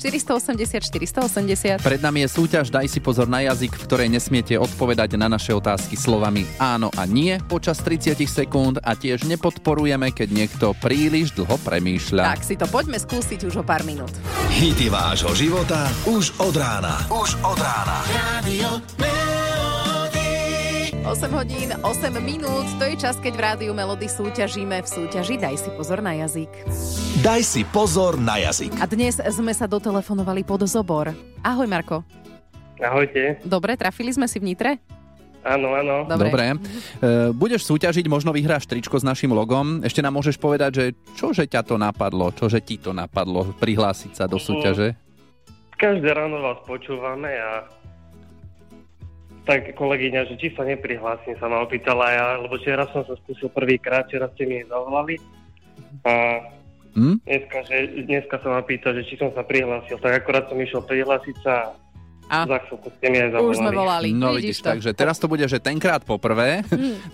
480 0.02 0.82
480. 0.82 1.86
Pred 1.86 2.02
nami 2.02 2.26
je 2.26 2.30
súťaž 2.34 2.74
Daj 2.74 2.90
si 2.90 3.00
pozor 3.00 3.30
na 3.30 3.46
jazyk, 3.46 3.78
v 3.78 3.84
ktorej 3.86 4.10
nesmiete 4.10 4.58
odpovedať 4.58 5.16
na 5.16 5.30
naše 5.30 5.54
otázky 5.54 5.96
slovami 5.96 6.44
áno 6.58 6.90
a 6.98 7.06
nie 7.06 7.38
počas 7.46 7.80
30 7.80 8.18
sekúnd 8.26 8.76
a 8.82 8.98
tiež 8.98 9.30
nepodporujeme, 9.30 10.12
keď 10.12 10.30
niekto 10.34 10.66
príliš 10.82 11.38
dlho 11.38 11.56
premýšľa. 11.62 12.34
Tak 12.36 12.42
si 12.44 12.58
to 12.58 12.66
poďme 12.68 12.98
skúsiť 12.98 13.46
už 13.46 13.62
o 13.62 13.64
pár 13.64 13.86
minút. 13.86 14.12
Hity 14.58 14.90
vášho 14.90 15.32
života 15.38 15.88
už 16.10 16.34
od 16.42 16.58
rána. 16.58 17.06
Už 17.14 17.38
od 17.46 17.60
rána. 17.62 17.98
Radio 18.12 18.70
8 21.08 21.32
hodín, 21.32 21.72
8 21.72 22.20
minút, 22.20 22.68
to 22.76 22.84
je 22.84 23.00
čas, 23.00 23.16
keď 23.24 23.32
v 23.32 23.40
Rádiu 23.40 23.72
Melody 23.72 24.12
súťažíme 24.12 24.76
v 24.84 24.88
súťaži 24.92 25.40
Daj 25.40 25.56
si 25.56 25.72
pozor 25.72 26.04
na 26.04 26.12
jazyk. 26.20 26.52
Daj 27.24 27.42
si 27.48 27.64
pozor 27.64 28.20
na 28.20 28.36
jazyk. 28.44 28.76
A 28.76 28.84
dnes 28.92 29.16
sme 29.16 29.56
sa 29.56 29.72
dotelefonovali 29.72 30.44
pod 30.44 30.68
zobor. 30.68 31.16
Ahoj 31.40 31.64
Marko. 31.64 32.04
Ahojte. 32.84 33.40
Dobre, 33.48 33.80
trafili 33.80 34.12
sme 34.12 34.28
si 34.28 34.36
v 34.36 34.52
Nitre? 34.52 34.84
Áno, 35.48 35.80
áno. 35.80 36.12
Dobre. 36.12 36.28
Dobre. 36.28 36.44
E, 36.52 37.32
budeš 37.32 37.64
súťažiť, 37.72 38.04
možno 38.12 38.36
vyhráš 38.36 38.68
tričko 38.68 39.00
s 39.00 39.08
našim 39.08 39.32
logom. 39.32 39.88
Ešte 39.88 40.04
nám 40.04 40.12
môžeš 40.20 40.36
povedať, 40.36 40.72
že 40.76 40.86
čože 41.16 41.48
ťa 41.48 41.64
to 41.64 41.80
napadlo, 41.80 42.36
čože 42.36 42.60
ti 42.60 42.76
to 42.76 42.92
napadlo 42.92 43.56
prihlásiť 43.56 44.12
sa 44.12 44.28
do 44.28 44.36
súťaže? 44.36 45.00
Každé 45.80 46.12
ráno 46.12 46.44
vás 46.44 46.60
počúvame 46.68 47.32
a 47.32 47.64
tak 49.48 49.72
kolegyňa, 49.80 50.28
že 50.28 50.36
či 50.36 50.52
sa 50.52 50.68
neprihlásim, 50.68 51.40
sa 51.40 51.48
ma 51.48 51.64
opýtala 51.64 52.12
ja, 52.12 52.26
lebo 52.36 52.60
včera 52.60 52.84
som 52.92 53.08
sa 53.08 53.16
skúsil 53.24 53.48
prvýkrát, 53.48 54.04
včera 54.06 54.28
ste 54.36 54.44
mi 54.44 54.60
zavolali 54.68 55.16
a 56.04 56.44
Hm? 56.98 57.22
dneska, 57.30 57.62
že, 57.70 57.78
dneska 58.10 58.42
sa 58.42 58.50
ma 58.58 58.66
pýta, 58.66 58.90
že 58.90 59.06
či 59.06 59.22
som 59.22 59.30
sa 59.30 59.46
prihlásil, 59.46 60.02
tak 60.02 60.26
akorát 60.26 60.50
som 60.50 60.58
išiel 60.58 60.82
prihlásiť 60.82 61.36
sa 61.46 61.78
A? 62.28 62.44
za 62.44 62.60
chvíľku 62.68 62.92
ste 62.92 63.08
mi 63.08 63.18
aj 63.18 63.30
zavolali. 63.32 63.48
Už 63.48 63.56
sme 63.56 63.72
volali. 63.72 64.08
No 64.12 64.36
Vidíš 64.36 64.60
to. 64.60 64.76
takže 64.76 64.92
teraz 64.92 65.16
to 65.16 65.32
bude, 65.32 65.48
že 65.48 65.64
tenkrát 65.64 66.04
poprvé, 66.04 66.60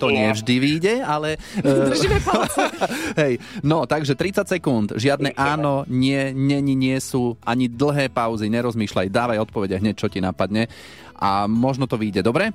to 0.01 0.09
No. 0.09 0.17
nie 0.17 0.33
vždy 0.33 0.55
vyjde, 0.57 0.95
ale... 0.99 1.37
e, 1.61 1.69
Držíme 1.93 2.17
palce. 2.21 2.65
Hej, 3.21 3.33
no 3.61 3.85
takže 3.85 4.17
30 4.17 4.49
sekúnd, 4.49 4.87
žiadne 4.97 5.37
áno, 5.37 5.85
nie, 5.85 6.33
nie, 6.33 6.57
nie 6.61 6.97
sú, 6.97 7.37
ani 7.45 7.69
dlhé 7.69 8.09
pauzy, 8.09 8.49
nerozmýšľaj, 8.49 9.13
dávaj 9.13 9.37
odpovede 9.45 9.77
hneď, 9.77 9.95
čo 9.95 10.09
ti 10.09 10.17
napadne 10.17 10.65
a 11.13 11.45
možno 11.45 11.85
to 11.85 11.93
vyjde, 11.95 12.25
dobre? 12.25 12.49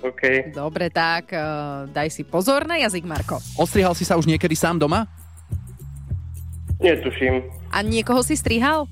OK. 0.00 0.52
Dobre, 0.54 0.88
tak 0.88 1.32
uh, 1.32 1.84
daj 1.88 2.08
si 2.08 2.22
pozor 2.22 2.64
na 2.64 2.78
jazyk, 2.78 3.04
Marko. 3.04 3.36
Ostrihal 3.56 3.92
si 3.92 4.04
sa 4.04 4.14
už 4.14 4.24
niekedy 4.24 4.54
sám 4.54 4.78
doma? 4.78 5.04
Netuším. 6.76 7.40
A 7.72 7.80
niekoho 7.80 8.20
si 8.20 8.36
strihal? 8.36 8.84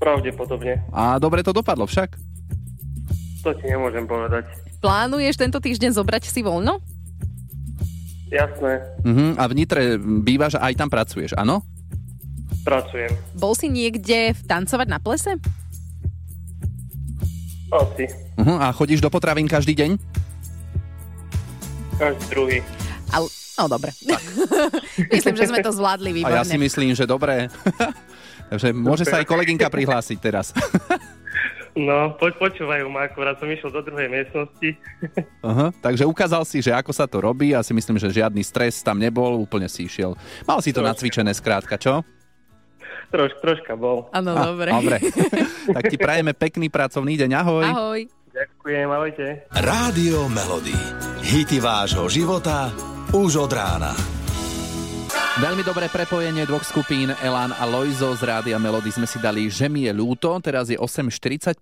Pravdepodobne. 0.00 0.80
A 0.96 1.20
dobre 1.20 1.44
to 1.44 1.52
dopadlo 1.52 1.84
však? 1.84 2.16
To 3.44 3.52
ti 3.52 3.68
nemôžem 3.68 4.08
povedať. 4.08 4.48
Plánuješ 4.80 5.36
tento 5.36 5.60
týždeň 5.60 5.92
zobrať 5.92 6.32
si 6.32 6.40
voľno? 6.40 6.80
Jasné. 8.32 8.80
Uh-huh. 9.04 9.36
A 9.36 9.44
v 9.44 9.52
Nitre 9.58 10.00
bývaš 10.00 10.56
a 10.56 10.72
aj 10.72 10.74
tam 10.80 10.88
pracuješ, 10.88 11.36
áno? 11.36 11.60
Pracujem. 12.64 13.12
Bol 13.36 13.52
si 13.52 13.68
niekde 13.68 14.32
tancovať 14.48 14.86
na 14.88 14.96
plese? 15.02 15.36
Asi. 17.68 18.08
Uh-huh. 18.40 18.56
A 18.56 18.72
chodíš 18.72 19.04
do 19.04 19.12
potravín 19.12 19.50
každý 19.50 19.76
deň? 19.76 20.00
Každý 22.00 22.24
druhý. 22.32 22.58
Ale, 23.10 23.26
no 23.56 23.64
dobre. 23.66 23.90
Myslím, 25.12 25.34
že 25.34 25.46
sme 25.46 25.60
to 25.60 25.70
zvládli 25.70 26.10
A 26.10 26.16
výborne. 26.16 26.36
ja 26.36 26.44
si 26.44 26.56
myslím, 26.56 26.92
že 26.92 27.04
dobre. 27.04 27.46
Takže 28.50 28.72
môže 28.72 29.04
sa 29.04 29.18
aj 29.18 29.26
kolegynka 29.26 29.66
prihlásiť 29.66 30.18
teraz. 30.18 30.50
No, 31.70 32.18
poď 32.18 32.34
počúvajú 32.40 32.90
ma, 32.90 33.06
akurát 33.06 33.38
som 33.38 33.46
išiel 33.46 33.70
do 33.70 33.78
druhej 33.78 34.10
miestnosti. 34.10 34.74
Aha, 35.38 35.70
takže 35.78 36.02
ukázal 36.02 36.42
si, 36.42 36.58
že 36.58 36.74
ako 36.74 36.90
sa 36.90 37.06
to 37.06 37.22
robí 37.22 37.54
a 37.54 37.62
si 37.62 37.70
myslím, 37.70 37.94
že 37.94 38.10
žiadny 38.10 38.42
stres 38.42 38.82
tam 38.82 38.98
nebol, 38.98 39.38
úplne 39.38 39.70
si 39.70 39.86
išiel. 39.86 40.18
Mal 40.42 40.58
si 40.58 40.74
to 40.74 40.82
Troška. 40.82 40.90
nacvičené 40.90 41.30
skrátka, 41.30 41.78
čo? 41.78 42.02
Troš, 43.14 43.38
troška 43.38 43.78
bol. 43.78 44.10
Áno, 44.10 44.34
Ah, 44.34 44.50
dobre. 44.50 44.74
Dobre. 44.74 44.98
tak 45.70 45.84
ti 45.86 45.94
prajeme 45.94 46.34
pekný 46.34 46.66
pracovný 46.66 47.14
deň. 47.16 47.30
Ahoj. 47.38 47.64
Ahoj. 47.64 48.00
Ďakujem, 48.34 48.88
ahojte. 48.90 49.26
Rádio 49.54 50.26
Melody. 50.26 50.74
Hity 51.22 51.62
vášho 51.62 52.10
života 52.10 52.74
už 53.10 53.42
od 53.42 53.50
rána. 53.50 53.90
Veľmi 55.42 55.66
dobré 55.66 55.90
prepojenie 55.90 56.46
dvoch 56.46 56.62
skupín 56.62 57.10
Elan 57.18 57.50
a 57.50 57.66
Loizo 57.66 58.14
z 58.14 58.22
Rádia 58.22 58.54
Melody 58.54 58.94
sme 58.94 59.02
si 59.02 59.18
dali, 59.18 59.50
že 59.50 59.66
mi 59.66 59.82
je 59.82 59.90
ľúto, 59.90 60.30
teraz 60.38 60.70
je 60.70 60.78
8.45 60.78 61.58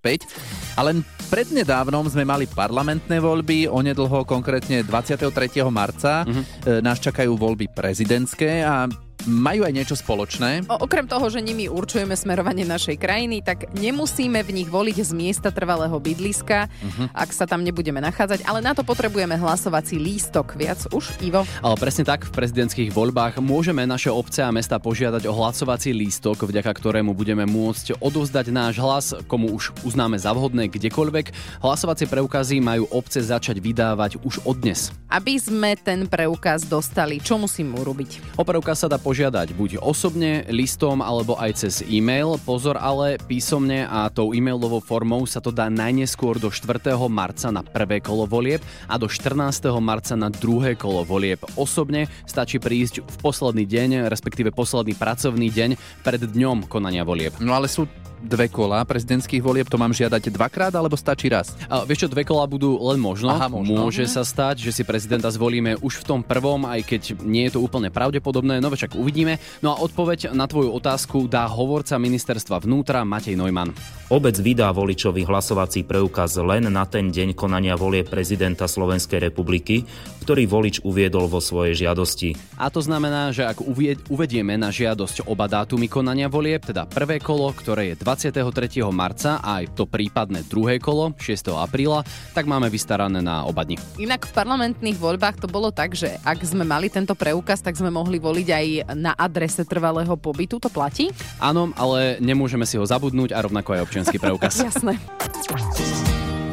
a 0.76 0.80
len 0.84 1.00
prednedávnom 1.32 2.04
sme 2.04 2.28
mali 2.28 2.44
parlamentné 2.44 3.16
voľby, 3.16 3.64
onedlho 3.64 4.28
konkrétne 4.28 4.84
23. 4.84 5.32
marca 5.72 6.28
mm-hmm. 6.28 6.84
nás 6.84 7.00
čakajú 7.00 7.32
voľby 7.32 7.72
prezidentské 7.72 8.60
a 8.60 8.84
majú 9.28 9.68
aj 9.68 9.72
niečo 9.76 9.94
spoločné. 9.94 10.64
O, 10.66 10.88
okrem 10.88 11.04
toho, 11.04 11.28
že 11.28 11.44
nimi 11.44 11.68
určujeme 11.68 12.16
smerovanie 12.16 12.64
našej 12.64 12.96
krajiny, 12.96 13.44
tak 13.44 13.68
nemusíme 13.76 14.40
v 14.40 14.50
nich 14.56 14.68
voliť 14.68 14.96
z 15.04 15.12
miesta 15.12 15.52
trvalého 15.52 15.94
bydliska, 16.00 16.72
Mhm. 16.80 17.12
ak 17.12 17.30
sa 17.30 17.44
tam 17.44 17.60
nebudeme 17.60 18.00
nachádzať, 18.00 18.48
ale 18.48 18.64
na 18.64 18.72
to 18.72 18.80
potrebujeme 18.80 19.36
hlasovací 19.36 20.00
lístok. 20.00 20.56
Viac 20.56 20.88
už, 20.90 21.20
Ivo? 21.20 21.44
Ale 21.60 21.76
presne 21.76 22.08
tak, 22.08 22.24
v 22.24 22.32
prezidentských 22.32 22.88
voľbách 22.88 23.36
môžeme 23.44 23.84
naše 23.84 24.08
obce 24.08 24.40
a 24.40 24.48
mesta 24.48 24.80
požiadať 24.80 25.28
o 25.28 25.36
hlasovací 25.36 25.92
lístok, 25.92 26.48
vďaka 26.48 26.72
ktorému 26.72 27.12
budeme 27.12 27.44
môcť 27.44 28.00
odovzdať 28.00 28.46
náš 28.48 28.80
hlas, 28.80 29.06
komu 29.28 29.52
už 29.52 29.76
uznáme 29.84 30.16
za 30.16 30.32
vhodné 30.32 30.72
kdekoľvek. 30.72 31.60
Hlasovacie 31.60 32.08
preukazy 32.08 32.64
majú 32.64 32.88
obce 32.88 33.20
začať 33.20 33.60
vydávať 33.60 34.24
už 34.24 34.40
od 34.48 34.56
dnes. 34.56 34.88
Aby 35.12 35.36
sme 35.36 35.76
ten 35.76 36.08
preukaz 36.08 36.64
dostali, 36.64 37.20
čo 37.20 37.36
musím 37.36 37.76
urobiť? 37.76 38.40
O 38.40 38.46
preukaz 38.46 38.80
sa 38.80 38.88
dá 38.88 38.96
požiadať 38.96 39.17
buď 39.26 39.82
osobne, 39.82 40.46
listom 40.46 41.02
alebo 41.02 41.34
aj 41.34 41.66
cez 41.66 41.82
e-mail. 41.90 42.38
Pozor 42.46 42.78
ale 42.78 43.18
písomne 43.18 43.82
a 43.82 44.06
tou 44.06 44.30
e-mailovou 44.30 44.78
formou 44.78 45.26
sa 45.26 45.42
to 45.42 45.50
dá 45.50 45.66
najneskôr 45.66 46.38
do 46.38 46.46
4. 46.54 46.94
marca 47.10 47.50
na 47.50 47.66
prvé 47.66 47.98
kolo 47.98 48.30
volieb 48.30 48.62
a 48.86 48.94
do 48.94 49.10
14. 49.10 49.74
marca 49.82 50.14
na 50.14 50.30
druhé 50.30 50.78
kolo 50.78 51.02
volieb. 51.02 51.42
Osobne 51.58 52.06
stačí 52.30 52.62
prísť 52.62 53.02
v 53.02 53.16
posledný 53.18 53.66
deň, 53.66 54.06
respektíve 54.06 54.54
posledný 54.54 54.94
pracovný 54.94 55.50
deň 55.50 55.70
pred 56.06 56.22
dňom 56.22 56.70
konania 56.70 57.02
volieb. 57.02 57.34
No 57.42 57.58
ale 57.58 57.66
sú 57.66 57.90
dve 58.22 58.50
kola 58.50 58.82
prezidentských 58.84 59.42
volieb, 59.42 59.70
to 59.70 59.80
mám 59.80 59.94
žiadať 59.94 60.30
dvakrát 60.34 60.74
alebo 60.74 60.98
stačí 60.98 61.30
raz? 61.30 61.54
A 61.70 61.82
vieš 61.82 62.06
čo, 62.06 62.12
dve 62.12 62.26
kola 62.26 62.44
budú 62.44 62.76
len 62.78 62.98
možno. 62.98 63.30
Aha, 63.30 63.46
možno. 63.50 63.86
Môže 63.86 64.04
sa 64.10 64.26
stať, 64.26 64.62
že 64.62 64.74
si 64.74 64.82
prezidenta 64.82 65.30
zvolíme 65.30 65.78
už 65.78 66.02
v 66.02 66.06
tom 66.06 66.20
prvom, 66.22 66.66
aj 66.66 66.84
keď 66.84 67.02
nie 67.22 67.46
je 67.48 67.58
to 67.58 67.64
úplne 67.64 67.88
pravdepodobné, 67.88 68.58
no 68.58 68.68
však 68.68 68.98
uvidíme. 68.98 69.40
No 69.62 69.74
a 69.74 69.80
odpoveď 69.82 70.34
na 70.34 70.46
tvoju 70.46 70.70
otázku 70.74 71.30
dá 71.30 71.46
hovorca 71.48 71.98
ministerstva 71.98 72.62
vnútra 72.62 73.06
Matej 73.06 73.38
Neumann. 73.38 73.74
Obec 74.08 74.40
vydá 74.40 74.72
voličovi 74.72 75.28
hlasovací 75.28 75.84
preukaz 75.84 76.40
len 76.40 76.64
na 76.72 76.88
ten 76.88 77.12
deň 77.12 77.36
konania 77.36 77.76
volie 77.76 78.08
prezidenta 78.08 78.64
Slovenskej 78.64 79.28
republiky, 79.28 79.84
ktorý 80.28 80.44
volič 80.44 80.84
uviedol 80.84 81.24
vo 81.24 81.40
svojej 81.40 81.88
žiadosti. 81.88 82.36
A 82.60 82.68
to 82.68 82.84
znamená, 82.84 83.32
že 83.32 83.48
ak 83.48 83.64
uvedieme 84.12 84.60
na 84.60 84.68
žiadosť 84.68 85.24
oba 85.24 85.48
dátumy 85.48 85.88
konania 85.88 86.28
volieb, 86.28 86.60
teda 86.68 86.84
prvé 86.84 87.16
kolo, 87.16 87.48
ktoré 87.56 87.96
je 87.96 88.04
23. 88.04 88.44
marca 88.92 89.40
a 89.40 89.64
aj 89.64 89.72
to 89.72 89.88
prípadné 89.88 90.44
druhé 90.44 90.76
kolo 90.84 91.16
6. 91.16 91.56
apríla, 91.56 92.04
tak 92.36 92.44
máme 92.44 92.68
vystarané 92.68 93.24
na 93.24 93.48
oba 93.48 93.64
dni. 93.64 93.80
Inak 93.96 94.28
v 94.28 94.32
parlamentných 94.36 95.00
voľbách 95.00 95.40
to 95.40 95.48
bolo 95.48 95.72
tak, 95.72 95.96
že 95.96 96.20
ak 96.20 96.44
sme 96.44 96.68
mali 96.68 96.92
tento 96.92 97.16
preukaz, 97.16 97.64
tak 97.64 97.80
sme 97.80 97.88
mohli 97.88 98.20
voliť 98.20 98.48
aj 98.52 98.66
na 99.00 99.16
adrese 99.16 99.64
trvalého 99.64 100.12
pobytu. 100.20 100.60
To 100.60 100.68
platí? 100.68 101.08
Áno, 101.40 101.72
ale 101.72 102.20
nemôžeme 102.20 102.68
si 102.68 102.76
ho 102.76 102.84
zabudnúť 102.84 103.32
a 103.32 103.40
rovnako 103.40 103.80
aj 103.80 103.80
občiansky 103.80 104.20
preukaz. 104.20 104.60
Jasné. 104.68 105.00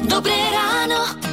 Dobré 0.07 0.39
ráno. 0.55 1.24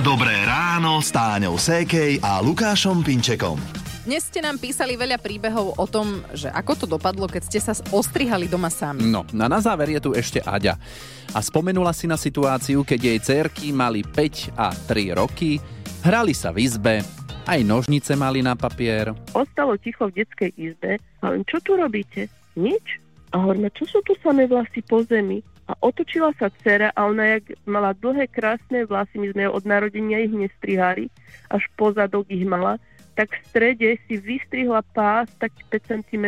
Dobré 0.00 0.32
ráno. 0.48 1.04
S 1.04 1.12
Táňou 1.12 1.60
Sékej 1.60 2.24
a 2.24 2.40
Lukášom 2.40 3.04
Pinčekom. 3.04 3.60
Dnes 4.08 4.24
ste 4.32 4.40
nám 4.40 4.56
písali 4.56 4.96
veľa 4.96 5.20
príbehov 5.20 5.76
o 5.76 5.84
tom, 5.84 6.24
že 6.32 6.48
ako 6.48 6.72
to 6.72 6.86
dopadlo, 6.88 7.28
keď 7.28 7.42
ste 7.44 7.60
sa 7.60 7.76
ostrihali 7.92 8.48
doma 8.48 8.72
sami. 8.72 9.04
No, 9.04 9.28
a 9.28 9.44
na 9.44 9.60
záver 9.60 9.92
je 9.92 10.00
tu 10.00 10.16
ešte 10.16 10.40
Aďa. 10.40 10.80
A 11.36 11.44
spomenula 11.44 11.92
si 11.92 12.08
na 12.08 12.16
situáciu, 12.16 12.80
keď 12.80 13.00
jej 13.12 13.18
cerky 13.20 13.76
mali 13.76 14.00
5 14.00 14.56
a 14.56 14.72
3 14.72 15.20
roky, 15.20 15.60
hrali 16.00 16.32
sa 16.32 16.48
v 16.48 16.64
izbe, 16.64 17.04
aj 17.44 17.60
nožnice 17.60 18.16
mali 18.16 18.40
na 18.40 18.56
papier. 18.56 19.12
Ostalo 19.36 19.76
ticho 19.76 20.08
v 20.08 20.24
detskej 20.24 20.56
izbe 20.56 20.96
a 21.20 21.36
čo 21.44 21.60
tu 21.60 21.76
robíte? 21.76 22.32
Nič? 22.56 22.96
A 23.36 23.44
hovoríme, 23.44 23.68
čo 23.76 23.84
sú 23.84 24.00
tu 24.08 24.16
samé 24.24 24.48
vlasy 24.48 24.80
po 24.80 25.04
zemi? 25.04 25.44
A 25.70 25.78
otočila 25.86 26.34
sa 26.34 26.50
dcera 26.50 26.90
a 26.98 27.06
ona, 27.06 27.38
jak 27.38 27.54
mala 27.62 27.94
dlhé, 27.94 28.26
krásne 28.26 28.82
vlasy, 28.90 29.22
my 29.22 29.30
sme 29.30 29.46
od 29.46 29.62
narodenia 29.62 30.18
ich 30.18 30.34
nestrihali, 30.34 31.06
až 31.46 31.62
po 31.78 31.94
zadok 31.94 32.26
ich 32.26 32.42
mala, 32.42 32.82
tak 33.14 33.30
v 33.30 33.46
strede 33.46 33.88
si 34.10 34.18
vystrihla 34.18 34.82
pás 34.90 35.30
taký 35.38 35.62
5 35.70 36.10
cm 36.10 36.26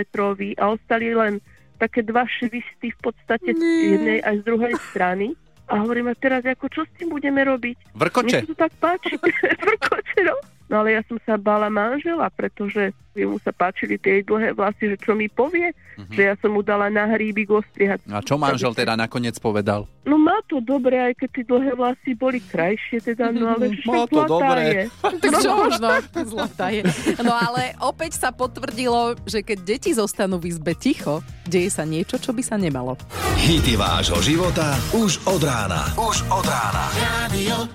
a 0.63 0.65
ostali 0.71 1.11
len 1.11 1.43
také 1.83 2.07
dva 2.07 2.23
švisty 2.23 2.95
v 2.95 2.99
podstate 3.03 3.51
z 3.51 3.63
jednej 3.99 4.19
aj 4.23 4.39
z 4.39 4.43
druhej 4.47 4.75
strany. 4.95 5.35
A 5.67 5.83
hovorím, 5.83 6.13
a 6.13 6.15
teraz 6.15 6.47
ako, 6.47 6.71
čo 6.71 6.87
s 6.87 6.91
tým 6.95 7.11
budeme 7.11 7.43
robiť? 7.43 7.99
Vrkoče. 7.99 8.39
Mne 8.39 8.47
sa 8.47 8.51
to 8.55 8.59
tak 8.63 8.73
páči. 8.79 9.19
Vrkoče, 9.67 10.21
no. 10.23 10.37
No 10.73 10.81
ale 10.81 10.97
ja 10.97 11.03
som 11.05 11.21
sa 11.21 11.37
bála 11.37 11.69
manžela, 11.69 12.27
pretože 12.29 12.97
mu 13.15 13.37
sa 13.37 13.53
páčili 13.53 14.01
tie 14.01 14.25
dlhé 14.25 14.57
vlasy, 14.57 14.89
že 14.89 14.97
čo 14.97 15.13
mi 15.13 15.29
povie, 15.29 15.69
Mhm. 15.93 16.09
že 16.09 16.23
ja 16.25 16.35
som 16.41 16.49
mu 16.49 16.65
dala 16.65 16.89
na 16.89 17.05
hríbik 17.05 17.53
ostrihať. 17.53 18.01
A 18.09 18.25
čo 18.25 18.41
manžel 18.41 18.73
teda 18.73 18.97
nakoniec 18.97 19.37
povedal? 19.37 19.85
No 20.03 20.17
má 20.17 20.41
to 20.43 20.59
dobre, 20.59 20.97
aj 20.97 21.13
keď 21.15 21.29
tie 21.31 21.45
dlhé 21.45 21.73
vlasy 21.75 22.11
boli 22.15 22.41
krajšie, 22.41 23.05
teda, 23.05 23.29
no 23.29 23.53
ale 23.53 23.69
však 23.71 23.93
Má 23.93 24.05
to 24.09 24.23
dobre. 24.25 24.63
je. 24.65 24.83
Tak 25.23 25.33
čo 25.39 25.51
možno, 25.53 25.87
zlatá 26.25 26.67
je. 26.71 26.83
No 27.21 27.37
ale 27.37 27.77
opäť 27.79 28.17
sa 28.17 28.33
potvrdilo, 28.33 29.21
že 29.29 29.45
keď 29.45 29.59
deti 29.61 29.93
zostanú 29.93 30.41
v 30.41 30.49
izbe 30.49 30.73
ticho, 30.73 31.21
deje 31.45 31.69
sa 31.69 31.85
niečo, 31.85 32.17
čo 32.17 32.33
by 32.33 32.41
sa 32.41 32.57
nemalo. 32.57 32.97
Hity 33.37 33.77
vášho 33.77 34.25
života 34.25 34.73
už 34.91 35.21
od 35.29 35.45
rána. 35.45 35.85
Už 35.95 36.25
od 36.27 36.43
rána. 36.43 36.89
Radio 36.97 37.69